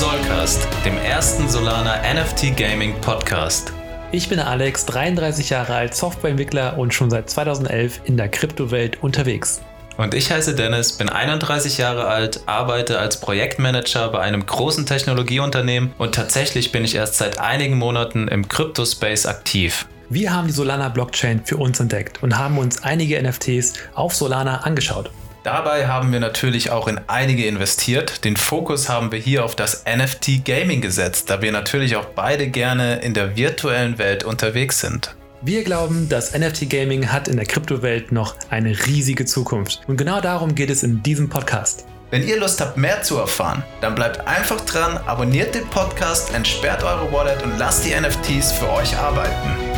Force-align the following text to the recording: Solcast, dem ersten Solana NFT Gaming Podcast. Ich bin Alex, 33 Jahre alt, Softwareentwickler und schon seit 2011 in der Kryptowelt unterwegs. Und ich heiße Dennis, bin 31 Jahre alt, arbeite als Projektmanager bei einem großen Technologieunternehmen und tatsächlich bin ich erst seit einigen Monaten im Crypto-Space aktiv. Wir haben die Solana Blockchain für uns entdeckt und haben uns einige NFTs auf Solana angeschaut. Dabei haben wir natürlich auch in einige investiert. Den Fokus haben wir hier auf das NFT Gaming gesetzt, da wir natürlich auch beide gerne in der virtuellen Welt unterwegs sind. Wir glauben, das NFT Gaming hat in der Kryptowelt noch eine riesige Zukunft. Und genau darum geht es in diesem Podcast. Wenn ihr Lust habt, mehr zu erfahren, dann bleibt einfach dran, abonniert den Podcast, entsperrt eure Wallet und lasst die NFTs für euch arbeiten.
Solcast, 0.00 0.66
dem 0.86 0.96
ersten 0.96 1.46
Solana 1.46 2.00
NFT 2.14 2.56
Gaming 2.56 2.98
Podcast. 3.02 3.70
Ich 4.12 4.30
bin 4.30 4.40
Alex, 4.40 4.86
33 4.86 5.50
Jahre 5.50 5.74
alt, 5.74 5.94
Softwareentwickler 5.94 6.78
und 6.78 6.94
schon 6.94 7.10
seit 7.10 7.28
2011 7.28 8.00
in 8.04 8.16
der 8.16 8.30
Kryptowelt 8.30 9.02
unterwegs. 9.02 9.60
Und 9.98 10.14
ich 10.14 10.32
heiße 10.32 10.54
Dennis, 10.54 10.92
bin 10.92 11.10
31 11.10 11.76
Jahre 11.76 12.06
alt, 12.06 12.40
arbeite 12.46 12.98
als 12.98 13.20
Projektmanager 13.20 14.08
bei 14.08 14.20
einem 14.20 14.46
großen 14.46 14.86
Technologieunternehmen 14.86 15.92
und 15.98 16.14
tatsächlich 16.14 16.72
bin 16.72 16.82
ich 16.82 16.94
erst 16.94 17.16
seit 17.16 17.38
einigen 17.38 17.76
Monaten 17.76 18.26
im 18.28 18.48
Crypto-Space 18.48 19.26
aktiv. 19.26 19.86
Wir 20.08 20.32
haben 20.32 20.46
die 20.46 20.54
Solana 20.54 20.88
Blockchain 20.88 21.42
für 21.44 21.58
uns 21.58 21.78
entdeckt 21.78 22.22
und 22.22 22.38
haben 22.38 22.56
uns 22.56 22.82
einige 22.82 23.22
NFTs 23.22 23.74
auf 23.92 24.14
Solana 24.14 24.60
angeschaut. 24.62 25.10
Dabei 25.42 25.86
haben 25.86 26.12
wir 26.12 26.20
natürlich 26.20 26.70
auch 26.70 26.86
in 26.86 27.00
einige 27.06 27.46
investiert. 27.46 28.24
Den 28.24 28.36
Fokus 28.36 28.90
haben 28.90 29.10
wir 29.10 29.18
hier 29.18 29.44
auf 29.44 29.56
das 29.56 29.84
NFT 29.86 30.44
Gaming 30.44 30.82
gesetzt, 30.82 31.30
da 31.30 31.40
wir 31.40 31.50
natürlich 31.50 31.96
auch 31.96 32.04
beide 32.04 32.48
gerne 32.48 33.00
in 33.00 33.14
der 33.14 33.36
virtuellen 33.36 33.98
Welt 33.98 34.22
unterwegs 34.22 34.80
sind. 34.80 35.16
Wir 35.40 35.64
glauben, 35.64 36.10
das 36.10 36.38
NFT 36.38 36.68
Gaming 36.68 37.10
hat 37.10 37.26
in 37.26 37.36
der 37.36 37.46
Kryptowelt 37.46 38.12
noch 38.12 38.34
eine 38.50 38.76
riesige 38.86 39.24
Zukunft. 39.24 39.80
Und 39.86 39.96
genau 39.96 40.20
darum 40.20 40.54
geht 40.54 40.68
es 40.68 40.82
in 40.82 41.02
diesem 41.02 41.30
Podcast. 41.30 41.86
Wenn 42.10 42.26
ihr 42.26 42.38
Lust 42.38 42.60
habt, 42.60 42.76
mehr 42.76 43.02
zu 43.02 43.16
erfahren, 43.16 43.62
dann 43.80 43.94
bleibt 43.94 44.26
einfach 44.26 44.60
dran, 44.62 44.98
abonniert 45.06 45.54
den 45.54 45.66
Podcast, 45.68 46.34
entsperrt 46.34 46.82
eure 46.82 47.10
Wallet 47.12 47.42
und 47.42 47.56
lasst 47.56 47.86
die 47.86 47.98
NFTs 47.98 48.52
für 48.52 48.68
euch 48.70 48.94
arbeiten. 48.94 49.69